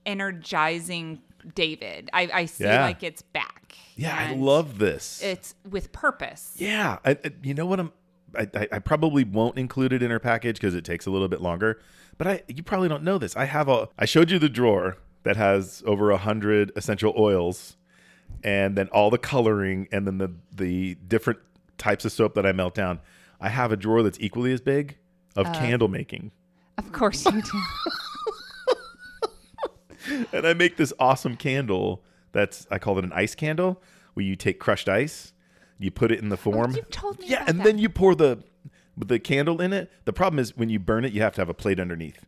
energizing 0.06 1.22
David. 1.56 2.10
I, 2.14 2.30
I 2.34 2.46
see 2.46 2.64
Yeah. 2.66 2.84
like 2.86 3.04
it's 3.04 3.22
back. 3.22 3.76
yeah, 3.96 4.16
I 4.16 4.34
love 4.36 4.78
this. 4.80 5.22
it's 5.24 5.56
with 5.70 5.92
purpose. 5.92 6.54
Yeah, 6.58 6.98
I, 7.06 7.12
I- 7.12 7.32
you 7.44 7.54
know 7.54 7.66
what? 7.66 7.80
I'm. 7.80 7.92
I, 8.38 8.48
I, 8.54 8.68
I 8.74 8.80
probably 8.80 9.24
won't 9.24 9.58
include 9.58 9.94
it 9.94 10.02
in 10.04 10.12
her 10.12 10.20
package 10.20 10.56
because 10.56 10.76
it 10.76 10.86
takes 10.86 11.06
a 11.06 11.12
little 11.12 11.28
bit 11.28 11.42
longer. 11.42 11.80
But 12.18 12.28
I, 12.28 12.44
you 12.48 12.64
probably 12.64 12.88
don't 12.90 13.04
know 13.04 13.18
this. 13.18 13.36
I 13.36 13.46
have 13.46 13.68
a. 13.68 13.90
I 13.98 14.06
showed 14.06 14.32
you 14.32 14.40
the 14.40 14.50
drawer 14.50 14.98
that 15.24 15.38
has 15.38 15.84
over 15.86 16.12
a 16.12 16.18
hundred 16.18 16.72
essential 16.76 17.14
oils, 17.18 17.78
and 18.44 18.76
then 18.78 18.88
all 18.90 19.10
the 19.10 19.18
coloring, 19.18 19.88
and 19.92 20.06
then 20.08 20.18
the 20.18 20.32
the 20.56 20.96
different 21.08 21.40
types 21.78 22.06
of 22.06 22.12
soap 22.12 22.36
that 22.36 22.46
I 22.46 22.52
melt 22.52 22.76
down. 22.76 23.00
I 23.40 23.50
have 23.50 23.72
a 23.72 23.78
drawer 23.78 24.04
that's 24.04 24.20
equally 24.20 24.54
as 24.54 24.62
big 24.62 24.98
of 25.36 25.48
Uh. 25.48 25.54
candle 25.54 25.88
making, 25.88 26.32
Of 26.78 26.92
course 26.92 27.26
you 27.26 27.42
do. 27.42 27.62
and 30.34 30.46
I 30.46 30.54
make 30.54 30.78
this 30.78 30.94
awesome 31.00 31.36
candle. 31.36 32.04
That's 32.34 32.68
I 32.72 32.78
call 32.80 32.98
it 33.00 33.04
an 33.04 33.14
ice 33.14 33.36
candle, 33.36 33.82
where 34.14 34.26
you 34.26 34.36
take 34.36 34.60
crushed 34.60 34.88
ice, 34.90 35.34
you 35.82 35.92
put 35.92 36.12
it 36.12 36.20
in 36.20 36.30
the 36.30 36.38
form. 36.38 36.72
You've 36.76 36.90
told 36.90 37.20
me 37.20 37.28
Yeah, 37.28 37.44
and 37.48 37.60
that. 37.60 37.64
then 37.64 37.78
you 37.78 37.90
pour 37.90 38.16
the 38.16 38.44
the 38.98 39.20
candle 39.20 39.62
in 39.62 39.74
it. 39.74 39.92
The 40.06 40.14
problem 40.14 40.40
is 40.40 40.56
when 40.56 40.70
you 40.70 40.80
burn 40.80 41.06
it, 41.06 41.12
you 41.14 41.22
have 41.22 41.34
to 41.36 41.42
have 41.42 41.50
a 41.50 41.54
plate 41.54 41.80
underneath. 41.80 42.26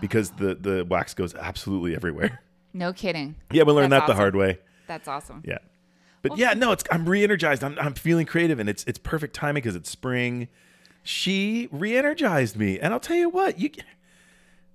because 0.00 0.30
the 0.32 0.54
the 0.54 0.84
wax 0.84 1.14
goes 1.14 1.34
absolutely 1.34 1.94
everywhere. 1.94 2.40
No 2.76 2.92
kidding. 2.92 3.36
Yeah, 3.52 3.62
we 3.62 3.72
learned 3.72 3.92
That's 3.92 4.02
that 4.08 4.12
the 4.14 4.16
hard 4.16 4.34
way. 4.34 4.58
That's 4.88 5.06
awesome. 5.06 5.42
Yeah. 5.46 5.58
But 6.22 6.36
yeah, 6.38 6.54
no, 6.54 6.72
it's 6.72 6.82
I'm 6.90 7.08
re-energized. 7.08 7.62
I'm 7.62 7.78
I'm 7.78 7.94
feeling 7.94 8.26
creative 8.26 8.58
and 8.58 8.68
it's 8.68 8.82
it's 8.84 8.98
perfect 8.98 9.32
timing 9.36 9.62
because 9.62 9.76
it's 9.76 9.88
spring. 9.88 10.48
She 11.04 11.68
re-energized 11.70 12.56
me. 12.56 12.80
And 12.80 12.92
I'll 12.92 12.98
tell 12.98 13.14
you 13.16 13.28
what, 13.28 13.60
you 13.60 13.70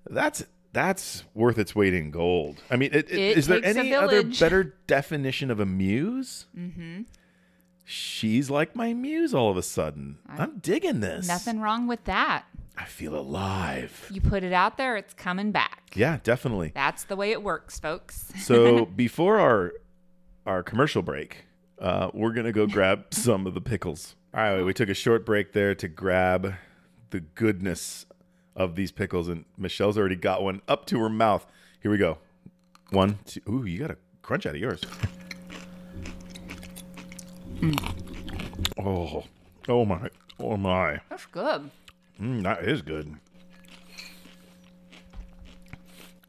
that's 0.09 0.45
that's 0.71 1.25
worth 1.33 1.57
its 1.57 1.75
weight 1.75 1.93
in 1.93 2.09
gold. 2.11 2.61
I 2.71 2.77
mean, 2.77 2.91
it, 2.93 3.09
it, 3.09 3.19
It 3.19 3.37
is 3.37 3.47
there 3.47 3.59
any 3.65 3.93
other 3.93 4.23
better 4.23 4.75
definition 4.87 5.51
of 5.51 5.59
a 5.59 5.65
muse? 5.65 6.45
Mm-hmm. 6.57 7.01
She's 7.91 8.51
like 8.51 8.75
my 8.75 8.93
muse 8.93 9.33
all 9.33 9.49
of 9.49 9.57
a 9.57 9.63
sudden. 9.63 10.19
I'm 10.27 10.59
digging 10.59 10.99
this. 10.99 11.27
Nothing 11.27 11.59
wrong 11.59 11.87
with 11.87 12.03
that. 12.03 12.45
I 12.77 12.85
feel 12.85 13.17
alive. 13.17 14.11
You 14.13 14.21
put 14.21 14.43
it 14.43 14.53
out 14.53 14.77
there, 14.77 14.95
it's 14.95 15.15
coming 15.15 15.51
back. 15.51 15.89
Yeah, 15.95 16.19
definitely. 16.21 16.71
That's 16.75 17.05
the 17.05 17.15
way 17.15 17.31
it 17.31 17.41
works, 17.41 17.79
folks. 17.79 18.31
So 18.43 18.85
before 18.95 19.39
our 19.39 19.73
our 20.45 20.61
commercial 20.61 21.01
break, 21.01 21.45
uh, 21.79 22.11
we're 22.13 22.31
gonna 22.31 22.51
go 22.51 22.67
grab 22.67 23.05
some 23.11 23.47
of 23.47 23.55
the 23.55 23.61
pickles. 23.61 24.15
All 24.35 24.41
right, 24.41 24.61
we 24.61 24.71
took 24.71 24.89
a 24.89 24.93
short 24.93 25.25
break 25.25 25.53
there 25.53 25.73
to 25.73 25.87
grab 25.87 26.53
the 27.09 27.21
goodness 27.21 28.05
of 28.55 28.75
these 28.75 28.91
pickles, 28.91 29.27
and 29.29 29.45
Michelle's 29.57 29.97
already 29.97 30.15
got 30.15 30.43
one 30.43 30.61
up 30.67 30.85
to 30.85 30.99
her 30.99 31.09
mouth. 31.09 31.43
Here 31.81 31.89
we 31.89 31.97
go. 31.97 32.19
One, 32.91 33.17
two. 33.25 33.41
Ooh, 33.49 33.65
you 33.65 33.79
got 33.79 33.89
a 33.89 33.97
crunch 34.21 34.45
out 34.45 34.53
of 34.53 34.61
yours. 34.61 34.81
Mm. 37.59 37.77
Oh, 38.77 39.25
oh 39.67 39.85
my, 39.85 40.09
oh 40.39 40.55
my. 40.55 41.01
That's 41.09 41.25
good. 41.25 41.69
Mm, 42.21 42.43
that 42.43 42.63
is 42.63 42.81
good. 42.81 43.15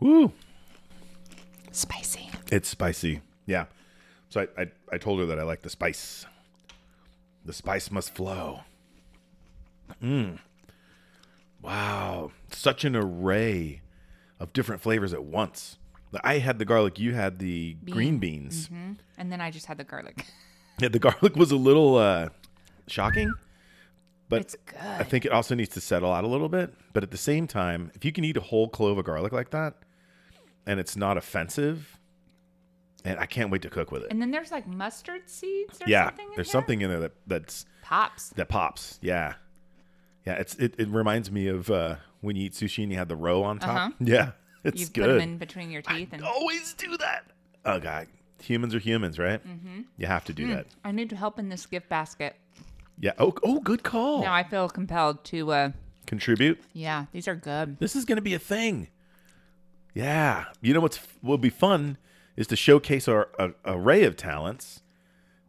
Woo. 0.00 0.32
Spicy. 1.70 2.30
It's 2.50 2.68
spicy. 2.68 3.20
Yeah. 3.46 3.66
So 4.28 4.40
I, 4.40 4.62
I, 4.62 4.66
I 4.92 4.98
told 4.98 5.20
her 5.20 5.26
that 5.26 5.38
I 5.38 5.42
like 5.42 5.62
the 5.62 5.70
spice. 5.70 6.26
The 7.44 7.52
spice 7.52 7.90
must 7.90 8.14
flow. 8.14 8.60
Mmm. 10.02 10.38
Wow. 11.62 12.32
Such 12.50 12.84
an 12.84 12.96
array 12.96 13.82
of 14.40 14.52
different 14.52 14.80
flavors 14.80 15.12
at 15.12 15.22
once. 15.22 15.78
I 16.24 16.38
had 16.38 16.58
the 16.58 16.64
garlic, 16.64 16.98
you 16.98 17.14
had 17.14 17.38
the 17.38 17.76
green 17.88 18.18
beans. 18.18 18.66
Mm-hmm. 18.66 18.92
And 19.16 19.30
then 19.30 19.40
I 19.40 19.52
just 19.52 19.66
had 19.66 19.78
the 19.78 19.84
garlic. 19.84 20.26
Yeah, 20.80 20.88
the 20.88 20.98
garlic 20.98 21.36
was 21.36 21.50
a 21.52 21.56
little 21.56 21.96
uh, 21.96 22.28
shocking, 22.86 23.32
but 24.28 24.40
It's 24.42 24.56
good. 24.66 24.78
I 24.80 25.02
think 25.02 25.24
it 25.24 25.32
also 25.32 25.54
needs 25.54 25.70
to 25.74 25.80
settle 25.80 26.12
out 26.12 26.24
a 26.24 26.26
little 26.28 26.48
bit. 26.48 26.72
But 26.92 27.02
at 27.02 27.10
the 27.10 27.16
same 27.18 27.46
time, 27.46 27.90
if 27.94 28.04
you 28.04 28.12
can 28.12 28.24
eat 28.24 28.36
a 28.36 28.40
whole 28.40 28.68
clove 28.68 28.98
of 28.98 29.04
garlic 29.04 29.32
like 29.32 29.50
that 29.50 29.74
and 30.66 30.78
it's 30.80 30.96
not 30.96 31.16
offensive, 31.16 31.98
and 33.04 33.18
I 33.18 33.26
can't 33.26 33.50
wait 33.50 33.62
to 33.62 33.70
cook 33.70 33.90
with 33.92 34.02
it. 34.02 34.08
And 34.10 34.20
then 34.20 34.30
there's 34.30 34.50
like 34.52 34.66
mustard 34.66 35.28
seeds 35.28 35.80
or 35.80 35.84
yeah, 35.88 36.06
something 36.08 36.24
in 36.26 36.32
there's 36.36 36.46
there? 36.48 36.52
something 36.52 36.80
in 36.82 36.90
there 36.90 37.00
that 37.00 37.12
that's 37.26 37.66
Pops. 37.82 38.28
that 38.30 38.48
pops. 38.48 38.98
Yeah, 39.02 39.34
yeah. 40.26 40.34
It's 40.34 40.54
it, 40.56 40.74
it 40.78 40.88
reminds 40.88 41.30
me 41.30 41.48
of 41.48 41.70
uh, 41.70 41.96
when 42.20 42.36
you 42.36 42.44
eat 42.46 42.52
sushi 42.52 42.82
and 42.82 42.92
you 42.92 42.98
have 42.98 43.08
the 43.08 43.16
roe 43.16 43.42
on 43.42 43.58
top. 43.58 43.70
Uh-huh. 43.76 43.90
Yeah, 44.00 44.30
it's 44.64 44.80
You 44.80 44.86
put 44.86 44.94
good. 44.94 45.08
them 45.08 45.20
in 45.20 45.38
between 45.38 45.70
your 45.70 45.82
teeth. 45.82 46.10
and 46.12 46.22
Always 46.22 46.74
do 46.74 46.96
that. 46.98 47.24
Oh 47.64 47.80
god, 47.80 48.06
humans 48.42 48.74
are 48.74 48.78
humans, 48.78 49.18
right? 49.18 49.46
Mm-hmm. 49.46 49.82
You 49.96 50.06
have 50.06 50.24
to 50.26 50.32
do 50.32 50.46
Mm. 50.48 50.54
that. 50.56 50.66
I 50.84 50.92
need 50.92 51.10
to 51.10 51.16
help 51.16 51.38
in 51.38 51.48
this 51.48 51.66
gift 51.66 51.88
basket. 51.88 52.36
Yeah. 52.98 53.12
Oh, 53.18 53.34
oh, 53.42 53.60
good 53.60 53.82
call. 53.82 54.22
Now 54.22 54.34
I 54.34 54.42
feel 54.42 54.68
compelled 54.68 55.24
to, 55.26 55.52
uh, 55.52 55.70
Contribute. 56.06 56.60
yeah, 56.72 57.06
these 57.12 57.28
are 57.28 57.34
good. 57.36 57.78
This 57.78 57.94
is 57.96 58.04
going 58.04 58.16
to 58.16 58.22
be 58.22 58.34
a 58.34 58.38
thing. 58.38 58.88
Yeah. 59.94 60.44
You 60.60 60.74
know 60.74 60.80
what's 60.80 61.00
will 61.22 61.38
be 61.38 61.50
fun 61.50 61.98
is 62.36 62.46
to 62.48 62.56
showcase 62.56 63.08
our 63.08 63.28
a, 63.38 63.50
array 63.64 64.04
of 64.04 64.16
talents. 64.16 64.82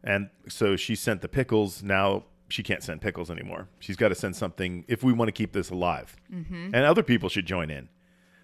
And 0.04 0.30
so 0.48 0.76
she 0.76 0.94
sent 0.96 1.20
the 1.20 1.28
pickles. 1.28 1.82
Now 1.82 2.24
she 2.48 2.62
can't 2.62 2.82
send 2.82 3.00
pickles 3.00 3.30
anymore. 3.30 3.68
She's 3.78 3.96
got 3.96 4.08
to 4.08 4.14
send 4.14 4.34
something 4.36 4.84
if 4.88 5.02
we 5.02 5.12
want 5.12 5.28
to 5.28 5.32
keep 5.32 5.52
this 5.52 5.70
alive. 5.70 6.16
And 6.30 6.74
other 6.76 7.02
people 7.02 7.28
should 7.28 7.46
join 7.46 7.70
in. 7.70 7.88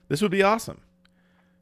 This 0.09 0.23
would 0.23 0.31
be 0.31 0.43
awesome. 0.43 0.81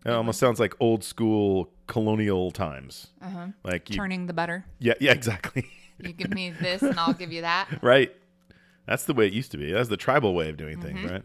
It 0.07 0.13
almost 0.13 0.39
sounds 0.39 0.61
like 0.61 0.75
old 0.79 1.03
school 1.03 1.71
colonial 1.89 2.51
times. 2.53 3.09
Uh-huh. 3.21 3.49
Like 3.65 3.91
you, 3.91 3.97
Turning 3.97 4.27
the 4.27 4.33
butter. 4.33 4.65
yeah, 4.79 4.95
yeah, 5.01 5.13
exactly. 5.13 5.69
You 5.99 6.13
give 6.13 6.35
me 6.35 6.51
this 6.51 6.83
and 6.83 7.01
I'll 7.01 7.15
give 7.15 7.33
you 7.33 7.41
that. 7.41 7.79
right. 7.83 8.15
That's 8.87 9.05
the 9.05 9.15
way 9.15 9.27
it 9.29 9.33
used 9.33 9.51
to 9.53 9.57
be. 9.57 9.73
That's 9.73 9.89
the 9.89 9.97
tribal 9.97 10.35
way 10.35 10.51
of 10.51 10.59
doing 10.59 10.79
things, 10.79 11.11
right? 11.11 11.23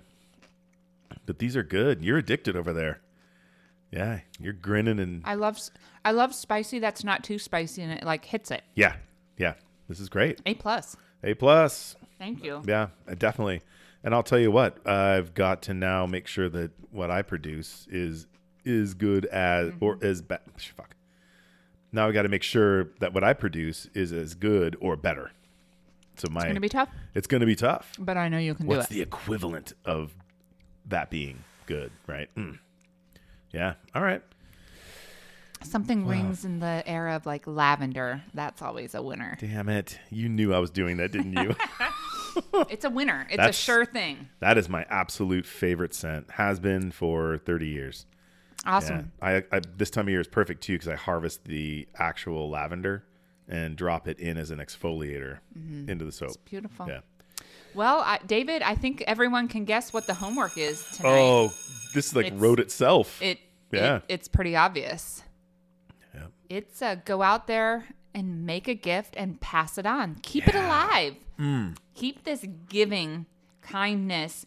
But 1.26 1.40
these 1.40 1.58
are 1.58 1.64
good. 1.64 2.02
You're 2.06 2.18
addicted 2.20 2.56
over 2.56 2.72
there. 2.72 3.02
Yeah, 3.92 4.22
you're 4.40 4.54
grinning 4.54 4.98
and 5.00 5.24
I 5.26 5.36
love, 5.36 5.60
I 6.06 6.12
love 6.12 6.34
spicy. 6.34 6.80
That's 6.80 7.04
not 7.04 7.22
too 7.22 7.38
spicy 7.38 7.82
and 7.82 7.92
it 7.92 8.04
like 8.04 8.24
hits 8.24 8.50
it. 8.50 8.64
yeah, 8.76 8.96
yeah. 9.38 9.56
This 9.90 10.00
is 10.00 10.08
great. 10.08 10.40
A 10.46 10.54
plus. 10.54 10.96
A 11.22 11.34
plus. 11.34 11.98
Thank 12.18 12.42
you. 12.42 12.62
Yeah, 12.66 12.88
uh, 13.10 13.16
definitely. 13.16 13.62
And 14.06 14.14
I'll 14.16 14.24
tell 14.24 14.40
you 14.40 14.52
what, 14.52 14.88
I've 14.88 15.34
got 15.34 15.62
to 15.64 15.74
now 15.74 16.06
make 16.06 16.28
sure 16.28 16.48
that 16.48 16.72
what 16.92 17.12
I 17.12 17.24
produce 17.24 17.88
is 17.92 18.26
is 18.66 18.94
good 18.94 19.26
as 19.26 19.72
or 19.80 19.98
as 20.02 20.22
bad. 20.22 20.42
Fuck. 20.76 20.96
Now 21.92 22.08
I 22.08 22.12
got 22.12 22.22
to 22.24 22.30
make 22.30 22.44
sure 22.44 22.86
that 23.00 23.14
what 23.14 23.24
I 23.24 23.34
produce 23.34 23.88
is 23.94 24.14
as 24.14 24.34
good 24.34 24.78
or 24.80 24.96
better. 24.96 25.32
So 26.18 26.28
my 26.30 26.42
It's 26.42 26.48
gonna 26.48 26.60
be 26.60 26.70
tough, 26.70 26.90
it's 27.16 27.28
going 27.28 27.42
to 27.42 27.48
be 27.48 27.56
tough. 27.56 27.94
but 28.00 28.18
I 28.18 28.30
know 28.30 28.38
you 28.38 28.54
can 28.54 28.66
What's 28.68 28.76
do 28.76 28.78
it. 28.78 28.78
What's 28.78 28.90
the 28.90 29.02
equivalent 29.02 29.74
of 29.86 30.14
that 30.88 31.10
being 31.10 31.44
good, 31.66 31.92
right? 32.08 32.30
Mm. 32.36 32.60
Yeah. 33.52 33.74
All 33.96 34.04
right. 34.04 34.22
Something 35.64 36.08
rings 36.08 36.44
in 36.44 36.60
the 36.60 36.84
air 36.88 37.10
of 37.10 37.26
like 37.28 37.46
lavender. 37.46 38.24
That's 38.34 38.62
always 38.62 38.96
a 38.96 39.02
winner. 39.02 39.38
Damn 39.40 39.70
it. 39.70 40.00
You 40.10 40.28
knew 40.28 40.54
I 40.54 40.60
was 40.60 40.72
doing 40.72 40.98
that, 40.98 41.12
didn't 41.12 41.34
you? 41.34 41.56
It's 42.70 42.86
a 42.86 42.90
winner. 42.90 43.28
It's 43.30 43.44
a 43.44 43.52
sure 43.52 43.84
thing. 43.84 44.30
that 44.40 44.58
is 44.58 44.70
my 44.70 44.86
absolute 44.90 45.46
favorite 45.46 45.94
scent. 45.94 46.32
Has 46.32 46.62
been 46.62 46.90
for 46.92 47.38
30 47.38 47.68
years. 47.68 48.06
Yeah. 48.66 48.72
Awesome. 48.76 49.12
I, 49.22 49.44
I 49.52 49.62
this 49.78 49.90
time 49.90 50.06
of 50.06 50.10
year 50.10 50.20
is 50.22 50.28
perfect 50.28 50.62
too 50.62 50.74
because 50.74 50.88
I 50.88 50.96
harvest 50.96 51.46
the 51.46 51.88
actual 51.98 52.50
lavender 52.50 53.04
and 53.48 53.76
drop 53.76 54.08
it 54.08 54.20
in 54.20 54.38
as 54.38 54.52
an 54.52 54.60
exfoliator 54.60 55.40
into 55.88 56.06
the 56.06 56.12
soap. 56.12 56.30
It's 56.30 56.38
beautiful. 56.38 56.88
Yeah. 56.88 57.00
Well, 57.74 58.00
I, 58.00 58.20
David, 58.26 58.62
I 58.62 58.76
think 58.76 59.02
everyone 59.08 59.48
can 59.48 59.66
guess 59.66 59.94
what 59.94 60.06
the 60.06 60.14
homework 60.14 60.58
is 60.58 60.86
tonight. 60.96 61.10
Oh, 61.10 61.48
this 61.94 62.08
is 62.08 62.16
like 62.16 62.28
It's- 62.28 62.40
wrote 62.42 62.60
itself. 62.60 63.22
It, 63.22 63.40
Yeah. 63.72 63.98
it 63.98 64.04
it's 64.10 64.28
pretty 64.28 64.56
obvious. 64.56 65.24
Yeah. 66.14 66.28
It's 66.50 66.82
uh, 66.82 66.96
go 67.06 67.22
out 67.22 67.48
there 67.48 67.86
and 68.14 68.46
make 68.46 68.68
a 68.68 68.76
gift 68.76 69.16
and 69.18 69.40
pass 69.42 69.78
it 69.78 69.86
on. 69.86 70.16
Keep 70.22 70.50
it 70.50 70.56
alive. 70.56 71.16
Hmm. 71.38 71.70
Keep 71.96 72.26
this 72.26 72.46
giving, 72.70 73.26
kindness, 73.62 74.46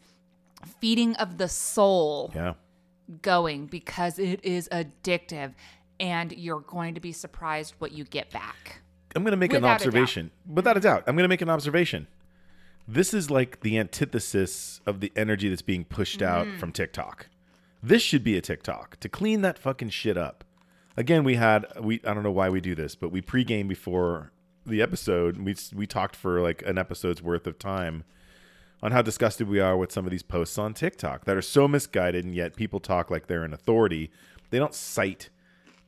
feeding 0.80 1.14
of 1.16 1.38
the 1.38 1.48
soul 1.48 2.30
yeah. 2.34 2.54
Going 3.22 3.66
because 3.66 4.18
it 4.18 4.44
is 4.44 4.68
addictive 4.70 5.52
and 6.00 6.32
you're 6.32 6.60
going 6.60 6.94
to 6.94 7.00
be 7.00 7.12
surprised 7.12 7.74
what 7.78 7.92
you 7.92 8.04
get 8.04 8.30
back. 8.30 8.80
I'm 9.14 9.22
going 9.22 9.30
to 9.32 9.36
make 9.36 9.52
an 9.52 9.62
Without 9.62 9.70
a 9.70 9.74
observation. 9.74 10.30
Without 10.46 10.76
a 10.76 10.80
doubt. 10.80 11.04
I'm 11.06 11.14
going 11.14 11.24
to 11.24 11.28
make 11.28 11.42
an 11.42 11.50
observation. 11.50 12.08
This 12.88 13.14
is 13.14 13.30
like 13.30 13.60
the 13.60 13.78
antithesis 13.78 14.80
of 14.86 15.00
the 15.00 15.12
energy 15.16 15.48
that's 15.48 15.62
being 15.62 15.84
pushed 15.84 16.20
out 16.20 16.46
Mm-hmm. 16.46 16.58
from 16.58 16.72
TikTok. 16.72 17.28
This 17.82 18.02
should 18.02 18.24
be 18.24 18.36
a 18.36 18.40
TikTok 18.40 18.98
to 19.00 19.08
clean 19.08 19.42
that 19.42 19.58
fucking 19.58 19.90
shit 19.90 20.16
up. 20.16 20.42
Again, 20.96 21.22
we 21.24 21.34
had 21.36 21.66
we 21.80 22.00
I 22.06 22.14
don't 22.14 22.22
know 22.22 22.30
why 22.30 22.48
we 22.48 22.60
do 22.60 22.74
this, 22.74 22.94
but 22.94 23.10
we 23.10 23.20
pregame 23.20 23.68
before 23.68 24.32
the 24.66 24.80
episode. 24.80 25.38
We 25.38 25.54
we 25.74 25.86
talked 25.86 26.16
for 26.16 26.40
like 26.40 26.62
an 26.66 26.78
episode's 26.78 27.22
worth 27.22 27.46
of 27.46 27.58
time 27.58 28.04
on 28.84 28.92
how 28.92 29.00
disgusted 29.00 29.48
we 29.48 29.58
are 29.58 29.78
with 29.78 29.90
some 29.90 30.04
of 30.04 30.10
these 30.10 30.22
posts 30.22 30.58
on 30.58 30.74
TikTok 30.74 31.24
that 31.24 31.36
are 31.36 31.42
so 31.42 31.66
misguided, 31.66 32.22
and 32.22 32.34
yet 32.34 32.54
people 32.54 32.78
talk 32.78 33.10
like 33.10 33.26
they're 33.26 33.42
an 33.42 33.54
authority. 33.54 34.10
They 34.50 34.58
don't 34.58 34.74
cite 34.74 35.30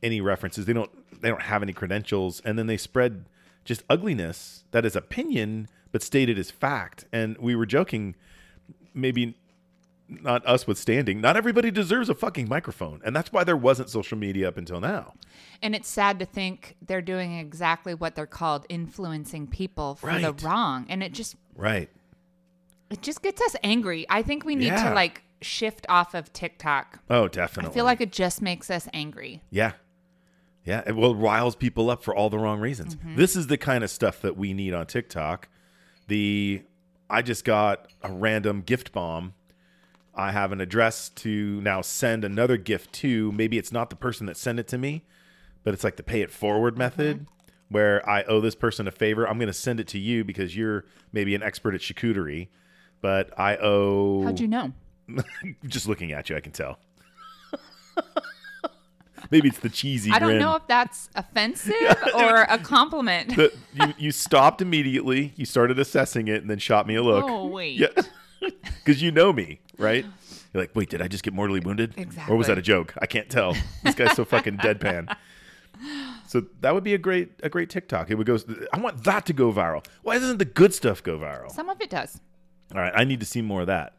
any 0.03 0.23
references. 0.23 0.65
They 0.65 0.73
don't 0.73 0.91
they 1.21 1.29
don't 1.29 1.43
have 1.43 1.63
any 1.63 1.75
credentials, 1.75 2.41
and 2.41 2.59
then 2.59 2.67
they 2.67 2.79
spread 2.79 3.27
just 3.67 3.85
ugliness 3.91 4.65
that 4.71 4.87
is 4.87 4.97
opinion 4.97 5.69
but 5.93 6.03
stated 6.03 6.39
as 6.39 6.51
fact. 6.51 7.05
And 7.13 7.37
we 7.39 7.55
were 7.55 7.67
joking, 7.67 8.17
maybe 8.95 9.37
not 10.09 10.47
us 10.47 10.67
withstanding. 10.67 11.21
Not 11.21 11.37
everybody 11.37 11.71
deserves 11.71 12.09
a 12.09 12.15
fucking 12.15 12.49
microphone, 12.49 13.03
and 13.05 13.15
that's 13.15 13.31
why 13.31 13.45
there 13.45 13.57
wasn't 13.59 13.91
social 13.91 14.17
media 14.17 14.49
up 14.49 14.57
until 14.57 14.81
now. 14.81 15.13
And 15.61 15.75
it's 15.75 15.89
sad 15.89 16.19
to 16.21 16.25
think 16.25 16.77
they're 16.81 17.03
doing 17.03 17.39
exactly 17.39 17.93
what 17.93 18.15
they're 18.15 18.25
called 18.25 18.65
influencing 18.71 19.49
people 19.49 19.97
for 19.97 20.19
the 20.19 20.33
wrong. 20.33 20.87
And 20.89 21.03
it 21.03 21.13
just 21.13 21.37
Right. 21.55 21.91
It 22.91 23.03
just 23.03 23.23
gets 23.23 23.41
us 23.43 23.57
angry. 23.63 24.07
I 24.09 24.23
think 24.23 24.45
we 24.45 24.55
need 24.55 24.67
Yeah. 24.67 24.89
to 24.91 24.95
like 24.95 25.23
shift 25.41 25.87
off 25.89 26.15
of 26.15 26.33
TikTok. 26.33 27.01
Oh, 27.11 27.29
definitely. 27.29 27.71
I 27.71 27.75
feel 27.75 27.85
like 27.85 28.01
it 28.01 28.13
just 28.13 28.41
makes 28.43 28.71
us 28.71 28.89
angry. 28.93 29.43
Yeah. 29.51 29.73
Yeah. 30.65 30.83
It 30.87 30.93
will 30.97 31.15
riles 31.15 31.57
people 31.57 31.91
up 31.91 32.03
for 32.03 32.15
all 32.15 32.31
the 32.31 32.39
wrong 32.39 32.61
reasons. 32.61 32.97
Mm-hmm. 32.97 33.17
This 33.17 33.37
is 33.37 33.47
the 33.49 33.59
kind 33.59 33.85
of 33.85 33.91
stuff 33.91 34.21
that 34.23 34.37
we 34.37 34.53
need 34.53 34.75
on 34.75 34.87
TikTok. 34.87 35.49
The 36.09 36.63
I 37.11 37.23
just 37.23 37.45
got 37.45 37.89
a 38.03 38.11
random 38.11 38.63
gift 38.63 38.93
bomb 38.93 39.35
I 40.19 40.33
have 40.33 40.51
an 40.51 40.63
address 40.63 41.11
to 41.11 41.61
now 41.61 41.83
send 41.83 42.25
another 42.25 42.57
gift 42.57 42.93
to. 42.95 43.31
Maybe 43.33 43.59
it's 43.59 43.71
not 43.71 43.91
the 43.91 43.97
person 43.97 44.25
that 44.27 44.39
sent 44.39 44.59
it 44.59 44.67
to 44.69 44.79
me, 44.79 45.05
but 45.63 45.75
it's 45.75 45.85
like 45.85 45.97
the 45.97 46.03
pay 46.03 46.23
it 46.23 46.31
forward 46.31 46.79
method 46.79 47.27
where 47.69 48.09
I 48.09 48.23
owe 48.23 48.41
this 48.41 48.55
person 48.55 48.89
a 48.89 48.91
favor. 48.91 49.29
I'm 49.29 49.37
going 49.39 49.49
to 49.49 49.53
send 49.53 49.79
it 49.79 49.89
to 49.89 49.99
you 49.99 50.25
because 50.25 50.57
you're 50.57 50.87
maybe 51.13 51.35
an 51.35 51.43
expert 51.43 51.75
at 51.75 51.83
charcuterie, 51.83 52.49
but 53.01 53.39
I 53.39 53.57
owe. 53.57 54.23
How'd 54.25 54.41
you 54.41 54.49
know? 54.49 54.73
just 55.67 55.87
looking 55.89 56.13
at 56.13 56.31
you, 56.31 56.37
I 56.37 56.41
can 56.41 56.53
tell. 56.53 56.79
maybe 59.31 59.49
it's 59.49 59.59
the 59.59 59.69
cheesy. 59.69 60.11
I 60.11 60.19
don't 60.19 60.31
grin. 60.31 60.39
know 60.39 60.57
if 60.57 60.67
that's 60.67 61.09
offensive 61.15 61.75
or 62.15 62.43
a 62.43 62.59
compliment. 62.59 63.37
The- 63.37 63.53
you, 63.75 63.95
you 63.99 64.13
stopped 64.13 64.63
immediately. 64.63 65.33
You 65.37 65.45
started 65.45 65.79
assessing 65.79 66.29
it 66.29 66.41
and 66.41 66.51
then 66.51 66.59
shot 66.59 66.87
me 66.87 66.97
a 66.97 67.03
look. 67.03 67.25
Oh, 67.27 67.47
wait. 67.47 67.77
Yeah. 67.77 67.89
Because 68.41 69.03
you 69.03 69.11
know 69.11 69.33
me, 69.33 69.61
right? 69.79 70.05
You're 70.53 70.63
like, 70.63 70.75
wait, 70.75 70.91
did 70.91 71.03
I 71.03 71.09
just 71.09 71.25
get 71.25 71.35
mortally 71.35 71.61
wounded? 71.61 71.95
Exactly. 71.97 72.33
Or 72.33 72.37
was 72.37 72.47
that 72.47 72.59
a 72.59 72.63
joke? 72.63 72.95
I 73.01 73.07
can't 73.07 73.29
tell. 73.29 73.57
This 73.83 73.95
guy's 73.95 74.15
so 74.15 74.25
fucking 74.25 74.59
deadpan. 74.59 75.15
So 76.27 76.45
that 76.61 76.75
would 76.75 76.85
be 76.85 76.95
a 76.95 76.99
great 76.99 77.33
a 77.43 77.49
great 77.49 77.71
TikTok. 77.71 78.11
It 78.11 78.15
would 78.17 78.27
go. 78.27 78.39
I 78.73 78.81
want 78.81 79.05
that 79.05 79.27
to 79.27 79.33
go 79.33 79.53
viral. 79.53 79.85
Why 80.03 80.19
doesn't 80.19 80.39
the 80.39 80.45
good 80.45 80.73
stuff 80.75 81.03
go 81.03 81.19
viral? 81.19 81.51
Some 81.51 81.69
of 81.69 81.81
it 81.81 81.91
does. 81.91 82.21
All 82.75 82.81
right, 82.81 82.93
I 82.95 83.05
need 83.05 83.21
to 83.21 83.27
see 83.27 83.43
more 83.43 83.63
of 83.63 83.67
that. 83.69 83.95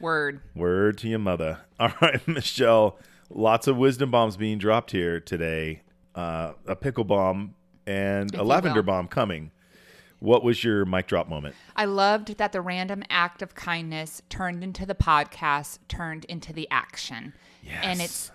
Word. 0.00 0.40
Word 0.54 0.98
to 0.98 1.08
your 1.08 1.18
mother. 1.18 1.60
All 1.80 1.92
right, 2.00 2.26
Michelle. 2.26 2.98
Lots 3.30 3.66
of 3.66 3.76
wisdom 3.76 4.10
bombs 4.10 4.36
being 4.36 4.58
dropped 4.58 4.92
here 4.92 5.20
today. 5.20 5.82
Uh, 6.14 6.52
a 6.66 6.74
pickle 6.76 7.04
bomb 7.04 7.54
and 7.86 8.32
If 8.32 8.40
a 8.40 8.42
lavender 8.42 8.82
bomb 8.82 9.08
coming. 9.08 9.50
What 10.20 10.42
was 10.42 10.64
your 10.64 10.84
mic 10.84 11.06
drop 11.06 11.28
moment? 11.28 11.54
I 11.76 11.84
loved 11.84 12.38
that 12.38 12.50
the 12.52 12.60
random 12.60 13.04
act 13.08 13.40
of 13.40 13.54
kindness 13.54 14.20
turned 14.28 14.64
into 14.64 14.84
the 14.84 14.94
podcast, 14.94 15.78
turned 15.86 16.24
into 16.24 16.52
the 16.52 16.66
action. 16.70 17.34
And 17.82 18.00
it's 18.00 18.32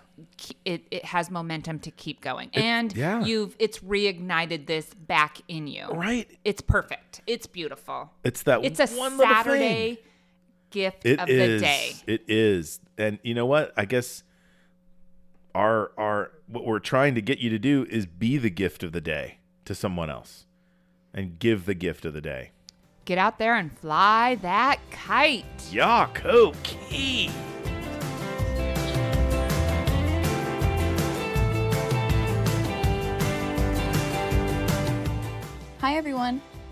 it, 0.64 0.86
it 0.90 1.04
has 1.06 1.30
momentum 1.30 1.78
to 1.80 1.90
keep 1.90 2.20
going. 2.20 2.50
and 2.54 2.94
yeah. 2.96 3.24
you've 3.24 3.56
it's 3.58 3.80
reignited 3.80 4.66
this 4.66 4.92
back 4.94 5.40
in 5.48 5.66
you. 5.66 5.86
Right. 5.88 6.28
It's 6.44 6.60
perfect. 6.60 7.20
It's 7.26 7.46
beautiful. 7.46 8.10
It's 8.22 8.42
that 8.44 8.64
It's 8.64 8.80
a 8.80 8.86
one. 8.98 9.18
Saturday 9.18 9.98
gift 10.70 11.04
It 11.04 11.18
of 11.20 11.28
is. 11.28 11.60
the 11.60 11.66
day. 11.66 11.92
It 12.06 12.24
is. 12.28 12.80
And 12.96 13.18
you 13.22 13.34
know 13.34 13.46
what? 13.46 13.72
I 13.76 13.84
guess 13.84 14.22
our 15.54 15.92
our 15.98 16.32
what 16.46 16.64
we're 16.66 16.78
trying 16.78 17.14
to 17.14 17.22
get 17.22 17.38
you 17.38 17.50
to 17.50 17.58
do 17.58 17.86
is 17.88 18.06
be 18.06 18.38
the 18.38 18.50
gift 18.50 18.82
of 18.82 18.92
the 18.92 19.00
day 19.00 19.38
to 19.64 19.74
someone 19.74 20.10
else 20.10 20.46
and 21.12 21.38
give 21.38 21.64
the 21.66 21.74
gift 21.74 22.04
of 22.04 22.12
the 22.12 22.20
day. 22.20 22.50
Get 23.04 23.18
out 23.18 23.38
there 23.38 23.54
and 23.56 23.76
fly 23.78 24.36
that 24.36 24.78
kite. 24.90 25.44
Yako 25.70 26.54
key. 26.62 27.30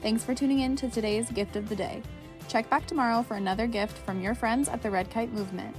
Thanks 0.03 0.25
for 0.25 0.35
tuning 0.35 0.59
in 0.61 0.75
to 0.77 0.91
today's 0.91 1.31
gift 1.31 1.55
of 1.55 1.69
the 1.69 1.77
day. 1.77 2.03
Check 2.49 2.69
back 2.69 2.89
tomorrow 2.89 3.23
for 3.23 3.37
another 3.37 3.69
gift 3.69 3.97
from 3.99 4.21
your 4.21 4.35
friends 4.35 4.69
at 4.69 4.83
the 4.83 4.91
Red 4.91 5.09
Kite 5.11 5.33
Movement. 5.33 5.77